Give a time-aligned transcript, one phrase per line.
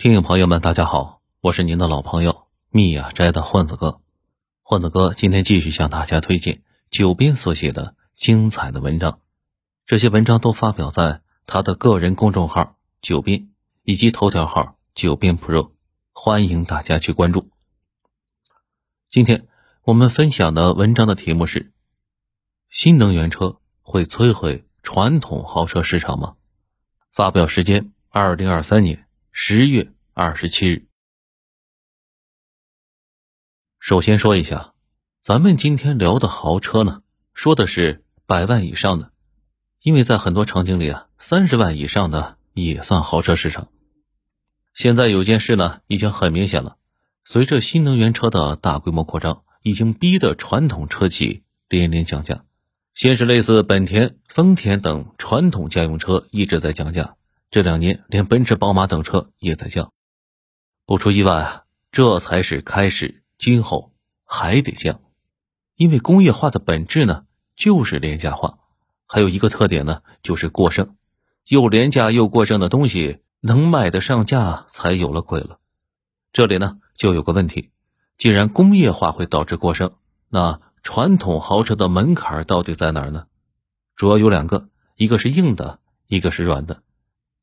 [0.00, 4.00] 听友朋友们，大家好，我是您的老朋友密雅斋的混子哥。
[4.62, 9.18] 混子哥今天继续向大家推荐九编所写的精彩的文章，
[9.86, 13.48] 这些文章都发表在他的个人公众号“九编”
[13.82, 15.72] 以及头条号“九编 Pro”，
[16.12, 17.50] 欢迎大家去关注。
[19.10, 19.48] 今天
[19.82, 21.72] 我们分享的文章的题目是：
[22.70, 26.36] 新能源车会摧毁传统豪车市场吗？
[27.10, 29.07] 发表时间：二零二三年。
[29.40, 30.88] 十月二十七日。
[33.78, 34.74] 首先说一下，
[35.22, 37.02] 咱们今天聊的豪车呢，
[37.34, 39.12] 说的是百万以上的，
[39.80, 43.68] 因为在很多场景里啊，三十万以上的也算豪车市场。
[44.74, 46.76] 现在有件事呢，已经很明显了，
[47.24, 52.44] 随着新能源车的大规模扩张，已经逼得传统车企连连降价。
[52.92, 57.14] 先是类似本田、丰田等传统家用车一直在降价。
[57.50, 59.90] 这两年，连奔驰、宝马等车也在降，
[60.84, 63.94] 不出意外啊，这才是开始，今后
[64.26, 65.00] 还得降，
[65.74, 67.24] 因为工业化的本质呢
[67.56, 68.58] 就是廉价化，
[69.06, 70.96] 还有一个特点呢就是过剩，
[71.46, 75.58] 又廉价又过剩的东西能卖得上价才有了鬼了。
[76.32, 77.70] 这里呢就有个问题，
[78.18, 79.94] 既然工业化会导致过剩，
[80.28, 83.26] 那传统豪车的门槛到底在哪儿呢？
[83.96, 86.82] 主要有两个，一个是硬的，一个是软的。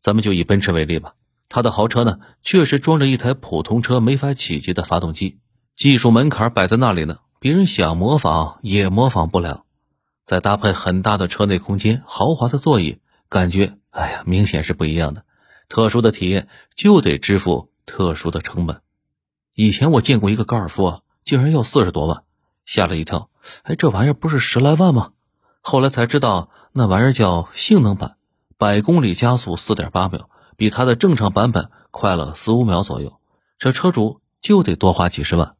[0.05, 1.15] 咱们就以奔驰为例吧，
[1.49, 5.39] 它的豪车呢，确实装着一台普通车没法企及的发动机，
[5.75, 9.63] 技术门槛摆在那里呢，别人想模仿也模仿不了。
[10.27, 15.25] 再搭配很大的车内空间、豪华的座椅，感觉哎呀，明显是不一样的。
[15.69, 18.81] 特殊的体验就得支付特殊的成本。
[19.55, 22.21] 以前我见过一个高尔夫啊，竟然要四十多万，
[22.63, 23.31] 吓了一跳。
[23.63, 25.13] 哎，这玩意儿不是十来万吗？
[25.61, 28.17] 后来才知道，那玩意儿叫性能版。
[28.65, 30.27] 百公里加速四点八秒，
[30.57, 33.19] 比它的正常版本快了四五秒左右。
[33.59, 35.53] 这车主就得多花几十万。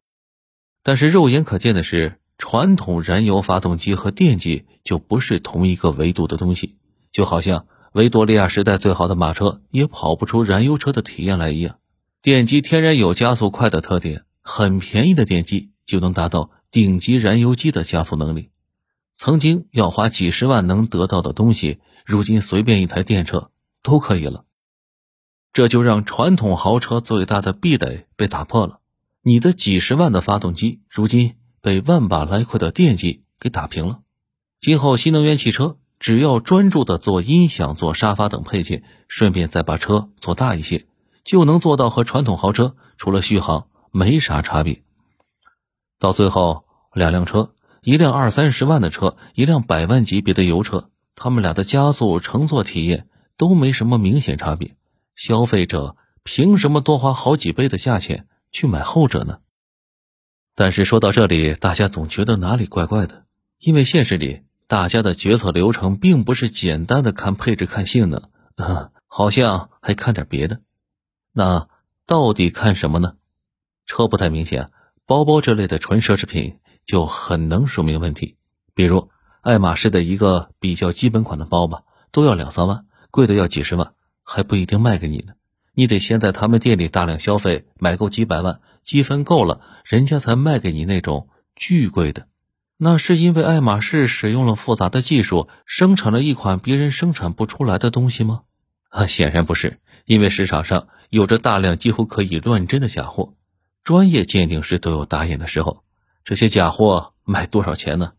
[0.82, 6.78] 但是肉眼可见的是，传统燃油发动机和电机就不是同一个维度的东西。
[7.12, 11.78] 就好像维多利亚时代最好的马车也跑不出燃油车的体验来一样。
[12.22, 18.50] 电机天然有加速快的特点，很便宜的电机就能达到顶级燃油机的加速能力。
[19.16, 21.78] 曾经要花几十万能得到的东西。
[22.06, 23.50] 如今随便一台电车
[23.82, 24.44] 都可以了，
[25.52, 28.78] 这就让传统豪车最大的壁垒被打破了。
[29.22, 34.02] 你的几十万的发动机，如今被万把来块的电机给打平了。
[34.60, 40.86] 今后新能源汽车只要专注的做音响、做沙发等配件，顺便再把车做大一些，
[41.24, 44.84] 就能做到和传统豪车除了续航没啥差别。
[45.98, 47.52] 到最后，两辆车，
[47.82, 50.88] 一辆二三十万的车，一辆百万级别的油车。
[51.16, 54.76] 他们俩的加速乘坐体验都没什么明显差别，
[55.14, 59.38] 消费者凭什么多花好几倍的价钱去买后者呢？
[60.54, 63.24] 但是说到这里，大家总觉得哪里怪怪的，
[63.58, 70.60] 因为现实里大家的决策流程并不是简单的看配置、看性能，啊， 好像还看点别的。
[71.32, 71.66] 那
[72.04, 73.14] 到底看什么呢？
[73.86, 74.70] 车不太明显，
[75.06, 78.36] 包包这类的纯奢侈品就很能说明问题，
[78.74, 79.10] 比如。
[79.46, 83.92] 爱马仕的一个比较基本款的包吧，都要两三万，贵的要几十万，
[84.24, 85.34] 还不一定卖给你呢。
[85.72, 92.26] 你得先在他们店里大量消费，买够几百万，积分够了，人家才卖给你那种巨贵的。
[92.76, 98.40] 那是因为爱马仕使用了复杂的技术，生产了一款别人生产不出来的东西吗？
[98.88, 103.34] 啊，显然不是，因为市场上有着大量几乎可以乱真的假货，
[103.84, 105.84] 专业鉴定师都有打眼的时候。
[106.24, 108.14] 这些假货卖多少钱呢？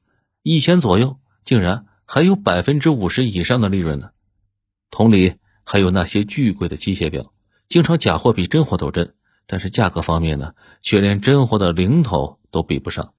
[0.50, 4.12] 一千左右，竟然还有百分之五十以上的利润呢。
[4.90, 5.35] 同理，
[5.66, 7.34] 还有那些巨贵的机械表，
[7.68, 9.13] 经常假货比真货都真，
[9.46, 13.12] 但是价格方面呢，却连真货的零头都比不上。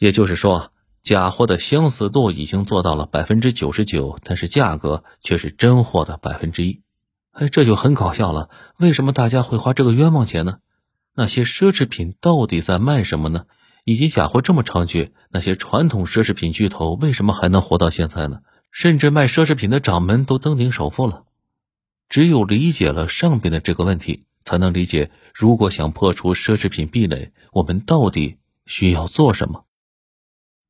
[0.00, 6.82] 也就是说，假货的相似度已经做到了百分之九十九，但是价格却是真货的百分之一。
[7.30, 8.50] 哎，这就很搞笑了。
[8.78, 10.58] 为什么大家会花这个冤枉钱呢？
[11.14, 13.44] 那些奢侈品到底在卖什么呢？
[13.88, 18.42] 以及假货这么猖獗，那些传统奢侈品巨头为什么还能活到现在呢？
[18.70, 21.24] 甚至卖奢侈品的掌门都登顶首富了。
[22.10, 28.36] 只有理解了上边的这个问题，才能理解如果想破除奢侈品壁垒，我们到底
[28.66, 29.64] 需要做什么。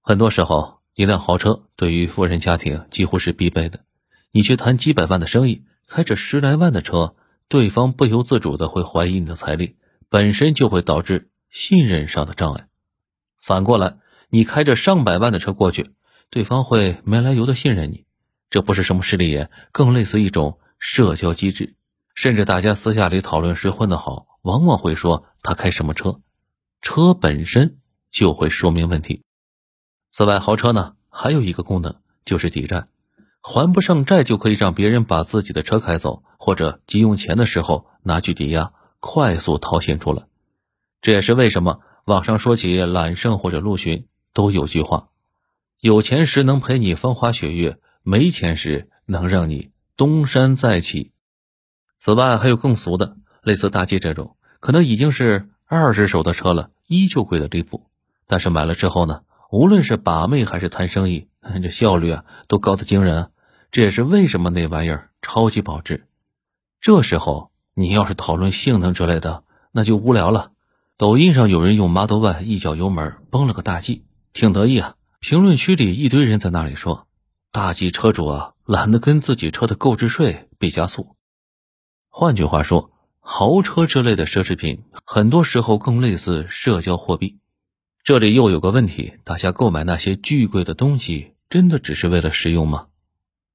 [0.01, 3.81] 很多时候，一辆豪车对于富人家庭几乎是必备的。
[4.31, 7.17] 你去谈几百万的生意，开着十来万的车，
[7.49, 9.75] 对方不由自主的会怀疑你的财力，
[10.09, 12.68] 本身就会导致信任上的障碍。
[13.41, 13.97] 反过来，
[14.31, 15.93] 你开着上百万的车过去，
[16.31, 18.05] 对方会没来由的信任你，
[18.51, 21.75] 这不是什么势利眼，更类似一种社交机制。
[22.15, 26.21] 甚至大家私下里讨论谁混得好，往往会说他开什么车，
[26.83, 27.79] 车本身
[28.11, 29.23] 就会说明问题。
[30.11, 31.95] 此外，豪车呢还有一个功能
[32.25, 32.89] 就是抵债，
[33.41, 40.25] 还不上债就可以让别人把自己的车开走，或者急用钱的时候拿去抵押，快速套现出来。
[41.01, 45.11] 这也是为什么网上说起揽胜或者陆巡都有句话：
[45.79, 51.13] 有钱时能陪你风花雪月，没钱时能让你东山再起。
[51.99, 57.91] 此外，还有更俗的，类似大 G 这种，可能已经是二十手的车了，依旧贵的离谱，
[58.27, 59.21] 但是买了之后呢？
[59.51, 61.29] 无论是把妹还是谈生意，
[61.63, 63.33] 这效率啊都高的惊人。
[63.71, 66.07] 这也是为什么那玩意儿超级保值。
[66.81, 70.53] 这时候你要是讨论性能之类的，那就无聊了。
[70.99, 74.97] 抖音上有人用 Model Y 一脚油门崩了个大 G，挺得意啊。
[75.21, 77.07] 评论区里一堆人在那里说
[77.53, 81.15] ：“大 G 车主啊，懒得跟自己车的购置税比加速。”
[82.11, 82.91] 换句话说，
[83.21, 87.39] 豪车之类的奢侈品，很多时候更类似社交货币。
[88.03, 92.89] 这里又有个问题：大家购买那些巨贵的东西，真的只是为了实用吗？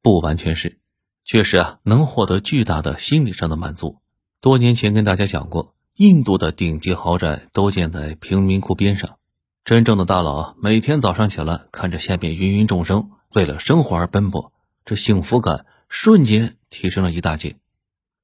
[0.01, 0.79] 不完全是，
[1.25, 3.97] 确实啊，能获得巨大的心理上的满足。
[4.39, 9.17] 多年前跟大家讲过，印度的顶级豪宅都建在贫民窟边上，
[9.63, 14.51] 真正的大佬，每天早上起来看着下面芸芸众生为了生活而奔波，
[14.85, 17.57] 这幸福感瞬间提升了一大截。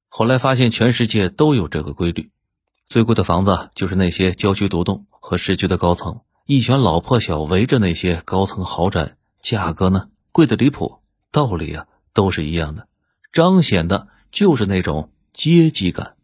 [0.08, 2.32] 后来发现全世界都有这个规律，
[2.88, 5.06] 最贵的房子就是那些郊区独栋。
[5.22, 11.00] 和市区的高层，一群老破小围着那些高层豪宅，价格呢贵的离谱，
[11.30, 12.88] 道理啊都是一样的，
[13.34, 16.16] 彰显的就是那种阶级感。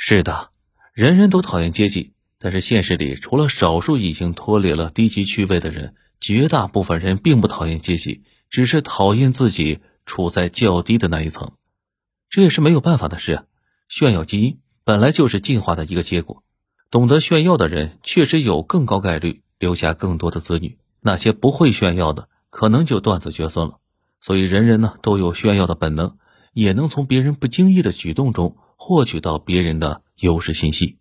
[0.00, 0.50] 是的，
[0.92, 11.50] 人人都讨厌阶级，但是现实里除了少数已经脱离了低级趣味的人，绝大部分人并不讨厌阶级，只是讨厌自己处在较低的那一层。
[12.30, 13.46] 这也是没有办法的事，
[13.88, 16.44] 炫耀基因本来就是进化的一个结果。
[16.92, 23.78] 懂得炫耀的人，确实有更高概率留下更多的子女；那些不会炫耀的，可能就断子绝孙了。
[24.20, 26.16] 所以，人人呢都有炫耀的本能，
[26.52, 30.98] 也能从别人不经意的举动中获取到别人的优势信息。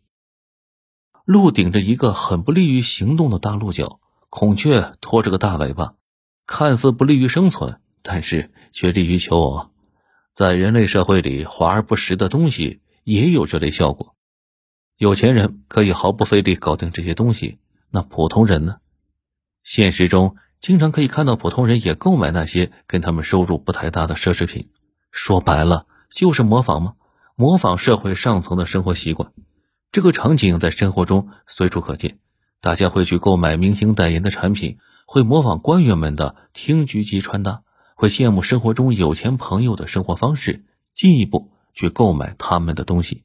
[1.23, 5.93] 鹿顶着一个很不利于行动的大鹿角，孔雀拖着个大尾巴，
[6.47, 9.69] 看似不利于生存，但是却利于求偶。
[10.35, 14.15] 在人类社会里，华而不实的东西也有这类效果。
[14.97, 17.59] 有钱人可以毫不费力搞定这些东西，
[17.91, 18.77] 那普通人呢？
[19.63, 24.71] 现实中经常可以看到普通人也购买那些跟他们收入不太大的奢侈品，
[25.11, 26.95] 说白了就是模仿吗？
[27.39, 29.31] 模仿社会上层的生活习惯。
[29.91, 32.17] 这个场景在生活中随处可见，
[32.61, 37.61] 大家会去购买明星代言的产品，会模仿官员们的厅局级穿搭，
[37.95, 43.23] 会羡慕生活中有钱朋友的生活方式，进一步去购买他们的东西。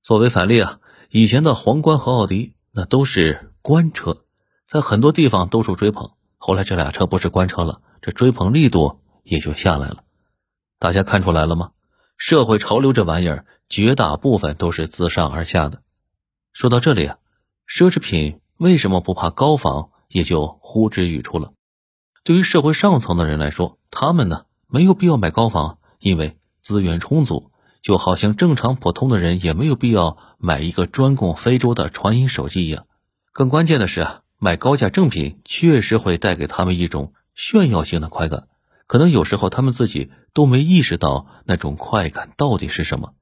[0.00, 0.78] 作为反例啊，
[1.10, 4.26] 以前的皇冠和奥迪那都是官车，
[4.64, 6.12] 在很多地方都受追捧。
[6.36, 10.04] 后来这俩车不是官车了，这追捧力度也就下来了。
[10.78, 11.72] 大家看出来了吗？
[12.18, 15.82] 社会潮流这玩意儿，绝大部分都是自上而下的。
[16.52, 17.18] 说到这里啊，
[17.66, 21.52] 奢侈品为什么不怕高仿，也就呼之欲出了。
[22.24, 27.52] 对于社会上层的人来说，他们呢没有必要买高仿，因为资源充足。
[27.80, 32.86] 就好像正常普通的人也没有必要买一个专供非洲的传音手机一样。
[33.32, 38.48] 更关键的是啊，买高价正品确实会带给他们一种炫耀性的快感，
[38.88, 43.14] 可能有时候他们自己都没意识到那种快感到底是什么。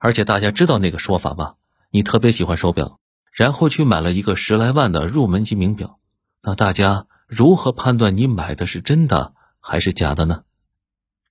[0.00, 1.54] 而且大家知道那个说法吧？
[1.90, 2.98] 你特别喜欢手表，
[3.32, 6.00] 然后去买了一个十来万的入门级名表，
[6.42, 10.44] 那大家如何判断你买的是真的还是假的呢？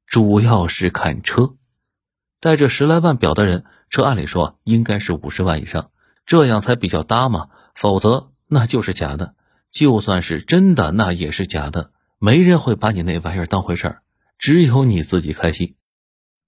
[0.06, 1.56] 主要是看车。
[2.40, 5.90] 带着十来万表的人，车按理说应该是五十万以上，
[6.26, 7.50] 这样才比较搭嘛。
[7.74, 9.34] 否则那就是假的，
[9.72, 11.93] 就算是真的，那也是假的。
[12.26, 14.02] 没人会把你那玩意儿当回事儿，
[14.38, 15.76] 只有你自己开心。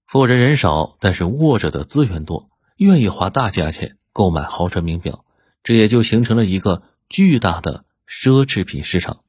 [0.06, 5.26] 富人人少，但是握着的资源多，愿意花大价钱购买豪车名表，
[5.62, 9.20] 这也就形成了一个巨大的奢侈品市场。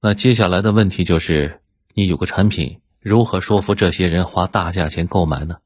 [0.00, 1.60] 那接下来的问题就是，
[1.94, 2.78] 你有个产品。
[3.00, 5.56] 如何说服这些人花大价钱购买呢？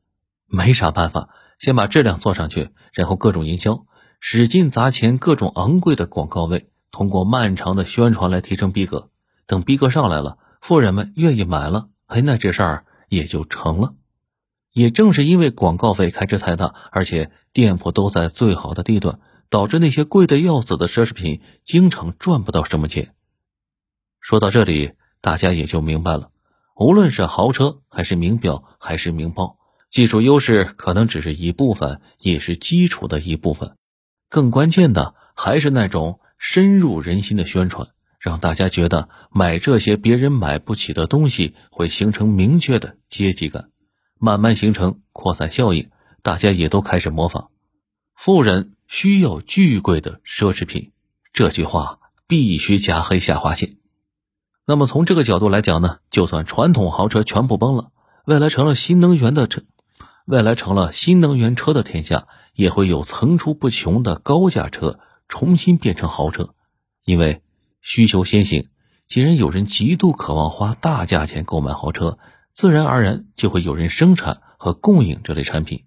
[0.47, 3.85] 没啥办法，先把质量做上去，然后各种营销，
[4.19, 9.11] 使劲砸钱，各种昂贵的广告位，通过漫长的宣传来提升逼格。
[9.49, 13.95] 等逼格上来了，富人们愿意买了，哎，那这事儿也就成了。
[14.73, 23.15] 也正是因为广告费开支太大，而且店铺都在最好的地段，导致那些贵的要死的奢侈品经常赚不到什么钱。
[24.21, 26.31] 说到这里，大家也就明白了。
[26.77, 29.57] 无论是豪车，还是名表，还是名包，
[29.91, 33.77] 技术优势可能只是一部分，也是基础的一部分。
[34.29, 43.71] 更关键的还是那种深入人心的宣传，让大家觉得买这些别人买不起的东西会形成明确的阶级感，
[44.19, 45.91] 慢慢形成扩散效应，
[46.23, 47.51] 大家也都开始模仿。
[48.15, 50.91] 富人需要巨贵的奢侈品，
[51.33, 53.77] 这句话必须加黑下划线。
[54.67, 57.93] 那么从这个角度来讲呢，就算传统豪车全部崩了，
[58.27, 59.63] 未来成了新能源的车。
[60.27, 66.55] 未来成了新能源车的天下，也会有层出不穷的高价车重新变成豪车，
[67.07, 67.41] 因为
[67.81, 68.69] 需求先行。
[69.07, 72.19] 既然有人极度渴望花大价钱购买豪车，
[72.53, 75.85] 自然而然就会有人生产和供应这类产品。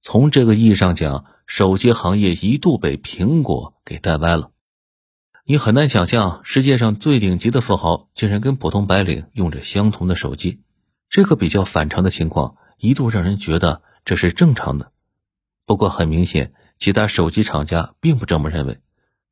[0.00, 4.50] 从这个意义上讲，手机行业一度被苹果给带歪了。
[5.44, 10.60] 你很难想象，世界上最顶级的富豪竟然跟普通白领用着相同的手机，
[11.08, 12.56] 这个比较反常的情况。
[12.78, 14.90] 一度让人觉得这是正常的，
[15.66, 18.80] 不过很明显，其他手机厂家并不这么认为。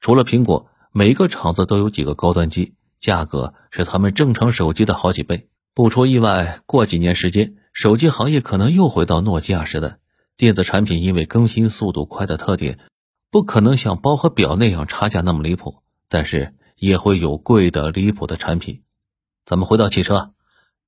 [0.01, 5.49] 除了苹果，每个厂子都有几个高端机，价格是他们正常手机的好几倍。
[5.73, 9.99] 不出意外，过几年时间，手机行业可能又回到诺基亚时代。
[10.37, 12.81] 电子产品因为更新速度快的特点，
[13.31, 15.77] 不可能像包和表那样差价那么离谱，
[16.09, 18.83] 但是也会有贵的离谱的产品。
[19.45, 20.33] 咱们回到汽车。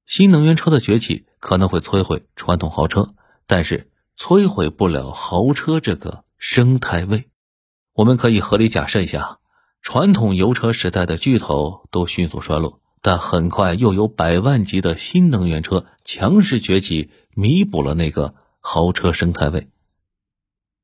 [0.05, 3.15] 新能源车的崛起可能会摧毁传统豪车，
[3.47, 7.29] 但是摧毁不了豪车这个生态位。
[7.93, 9.39] 我们可以合理假设一下，
[9.83, 19.69] 传统油车时代的巨头都迅速衰落，但很快又有百万级的新能源车强势崛起，弥补了那个豪车生态位。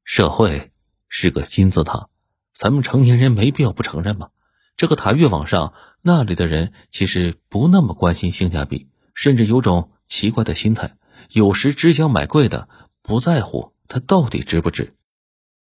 [0.02, 0.73] 社会
[1.09, 2.09] 是个金字塔，
[2.52, 4.31] 咱们成年人没必要不承认吧？
[4.76, 8.88] 这个塔越往上，那里的人其实不那么关心性价比。
[9.14, 10.97] 甚至有种奇怪的心态，
[11.31, 12.69] 有时只想买贵的，
[13.02, 14.95] 不在乎它到底值不值。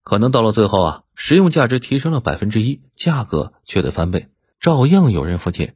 [0.09, 5.75] 可能到了最后啊，实用价值提升了百分之一，价格却得翻倍，照样有人付钱。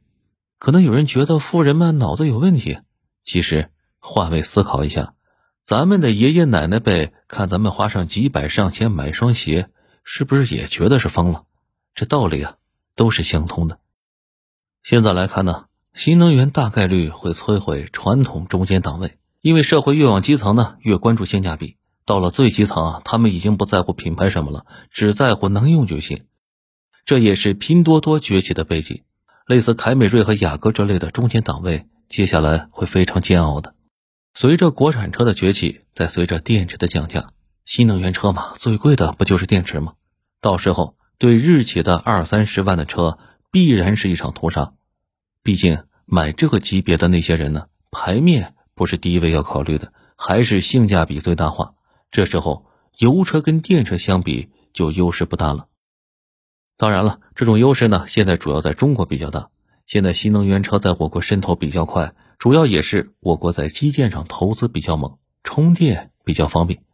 [0.58, 2.80] 可能有人觉得富人们脑子有问题，
[3.22, 5.14] 其实换位思考一下，
[5.62, 9.68] 咱们的爷爷奶奶辈看咱们花上几百上千买双鞋，
[10.02, 11.44] 是不是也觉得是疯了？
[11.94, 12.56] 这道理啊，
[12.96, 13.78] 都是相通的。
[14.82, 15.66] 现在来看呢。
[15.94, 21.76] 新能源大概率会摧毁传统中间档位，因为社会越往基层呢，越关注性价比。
[22.06, 26.24] 到了最基层啊，他们已经不在乎品牌什么了，只在乎能用就行。
[27.04, 29.02] 这也是拼多多崛起的背景。
[29.46, 33.74] 类似凯美瑞和雅阁这类的中间档位，接下来会非常煎熬的。
[34.32, 37.28] 随着国产车的崛起，再随着电池的降价，
[37.66, 39.92] 新能源车嘛，最贵的不就是电池吗？
[40.40, 43.18] 到时候对日企的二三十万的车，
[43.50, 44.72] 必然是一场屠杀。
[45.42, 51.74] 毕竟买这个级别的那些人呢，牌面不是第一位要考虑的，还是性价比最大化。
[52.14, 52.64] 这时候
[52.96, 55.66] 油车跟电车相比就优势不大了。
[56.76, 59.48] 当然了，这种优势呢，现在主要在中国比较大。
[59.84, 66.84] 现在新能源车在我国渗透比较快，主要也是我国在基建上投资比较猛，充电比较方便。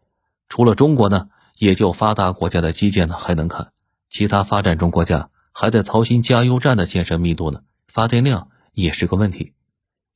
[0.48, 3.72] 除了中国呢，也就发达国家的基建呢还能看，
[4.08, 7.60] 其他发展中国家还在操心加油站的建设密度呢。
[7.88, 9.52] 发电量也是个问题，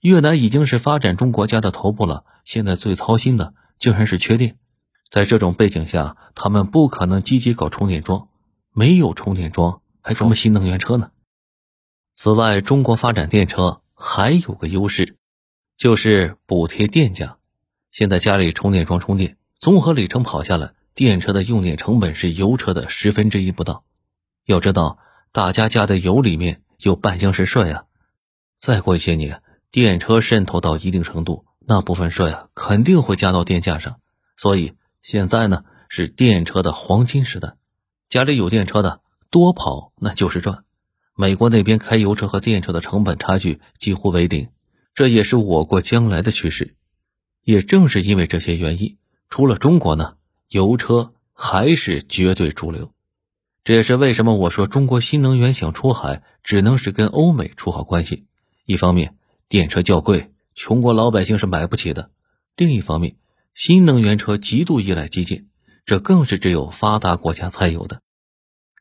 [0.00, 4.56] 越南已经是发展中国家的头部了，现在最操心的竟然是缺电。
[5.14, 8.26] 在这种背景下，他们不可能积极搞充电桩，
[8.72, 11.12] 没有充电桩还什么新能源车呢？
[12.16, 15.16] 此外，中国发展电车还有个优势，
[15.76, 17.36] 就是补贴电价。
[17.92, 23.84] 现在家里充电桩充电，综合里程跑下来，电车的用电成本是油车的十分之一不到。
[24.46, 24.98] 要知道，
[25.30, 26.60] 大家加的油里面。
[26.80, 27.84] 有半箱是税啊！
[28.60, 34.00] 再过一些年，电车渗透到一定程度，那部分税啊肯定会加到电价上。
[34.36, 37.56] 所以现在呢是电车的黄金时代，
[38.08, 40.64] 家里有电车的多跑那就是赚。
[41.14, 44.48] 美国那边开油车和电车的成本差距几乎为零，
[44.94, 46.74] 这也是我国将来的趋势。
[47.42, 48.96] 也正是因为这些原因，
[49.28, 50.16] 除了中国呢，
[50.48, 52.90] 油车还是绝对主流。
[53.62, 58.24] 这也是为什么我说中国新能源想出海，只能是跟欧美处好关系。
[58.64, 59.18] 一方面，
[59.50, 62.08] 电车较贵，穷国老百姓是买不起的；
[62.56, 63.16] 另一方面，
[63.54, 65.46] 新能源车极度依赖基建，
[65.86, 68.00] 这更是只有发达国家才有的。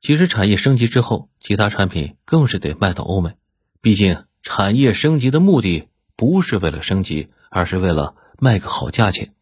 [0.01, 3.35] 其实，产业升级之后，其他产品更是得卖到欧美。
[3.81, 9.33] 毕竟，产业升级的目的不是为了升级，而是为了卖个好价钱。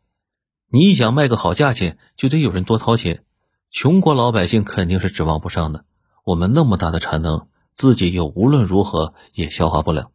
[0.70, 3.24] 你想卖个好价钱，就得有人多掏钱。
[3.72, 5.86] 穷国老百姓肯定是指望不上的。
[6.26, 10.12] 我们那么大的产能，自己又无论如何也消化不了。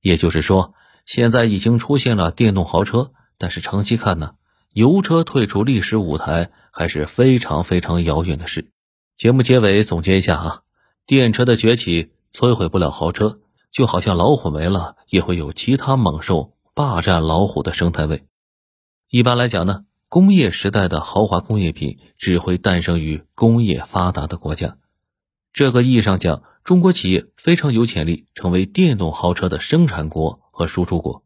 [0.00, 4.34] 也就是说，现在已经出现了电动豪车，但是长期看呢，
[4.76, 8.72] 油车退出历史舞台还是非常非常遥远的事。
[9.16, 10.62] 节目结尾总结一下啊，
[11.06, 13.40] 电车的崛起摧毁不了豪车，
[13.70, 18.26] 就好像老虎没了，也会有其他猛兽霸占老虎的生态位。
[19.08, 24.76] 一般来讲呢，工业时代的豪华工业品只会诞生于工业发达的国家。
[25.54, 31.22] 这个意义上讲，中国企业非常有潜力成为电动豪车的生产国和输出国。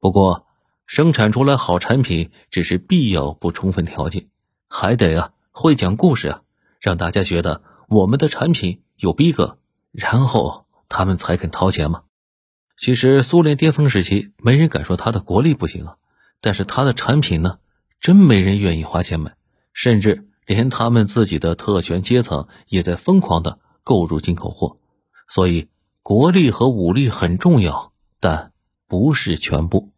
[0.00, 0.48] 不过，
[0.86, 4.28] 生产出来好产品只是必要不充分条件，
[4.68, 6.42] 还得啊会讲故事啊。
[6.80, 9.58] 让大家觉得我们的产品有逼格，
[9.90, 12.02] 然后他们才肯掏钱嘛。
[12.76, 15.96] 其实苏联巅峰时期，没人敢说他的国力不行啊，
[16.42, 17.58] 但是他的产品呢，
[18.00, 19.34] 真没人愿意花钱买，
[19.72, 24.76] 甚至连他们自己的特权阶层也在疯狂的购入进口货。
[25.26, 25.68] 所以，
[26.02, 28.52] 国力和武力很重要，但
[28.86, 29.93] 不是全部。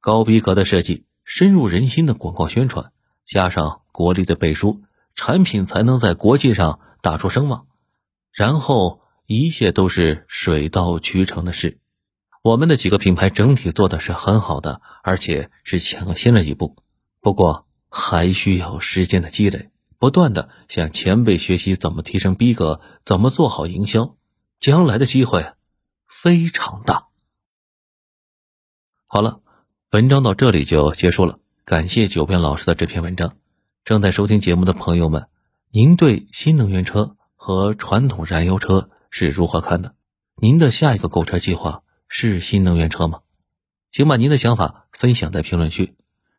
[0.00, 2.92] 高逼格的设计，深入人心的广告宣传，
[3.24, 4.82] 加上国力的背书。
[5.20, 7.66] 产品才能在国际上打出声望，
[8.30, 11.80] 然后一切都是水到渠成的事。
[12.40, 16.76] 我们的几个品牌整体做的是很好的，而且是抢先了一步。
[17.20, 24.16] 不过还需要时间的积累，不断的向前辈学习怎么提升逼格，怎么做好营销，
[24.60, 25.52] 将来的机会
[26.06, 27.08] 非常大。
[29.08, 29.40] 好了，
[29.90, 33.36] 文章到这里就结束了，感谢九编老师的这篇文章。
[33.86, 35.28] 正在收听节目的朋友们，
[35.72, 39.94] 您对新能源车和传统燃油车是如何看的？
[40.42, 43.20] 您的下一个购车计划是新能源车吗？
[43.90, 45.94] 请把您的想法分享在评论区。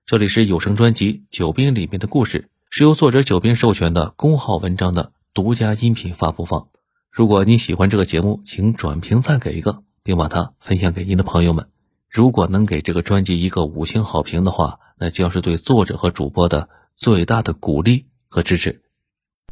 [0.05, 6.67] 这里是有声专辑《九编里面的故事》，是由作者九编授权的公号文章的独家音频发布方。
[7.09, 11.67] 如果您喜欢这个节目，请转评赞给一个，并把它分享给您的朋友们。
[12.09, 16.69] 如果能给这个专辑一个五星好评的话，那将是对作者和主播的。
[17.01, 18.81] 最大的鼓励和支持，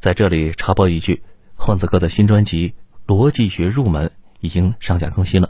[0.01, 1.23] 在这里插播一句，
[1.55, 2.71] 混子哥的新专辑
[3.07, 4.07] 《逻辑学入门》
[4.41, 5.49] 已经上架更新了。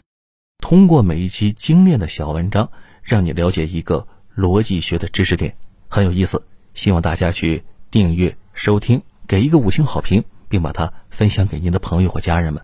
[0.58, 2.70] 通过每一期精炼的小文章，
[3.02, 5.56] 让你了解一个逻辑学的知识点，
[5.88, 6.46] 很有意思。
[6.72, 12.62] 希望大家去订阅收听，给一个五星好评，并把它分享给您的朋友或家人们。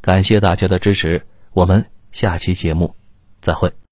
[0.00, 2.96] 感谢大家的支持，我们下期节目
[3.40, 3.72] 再会。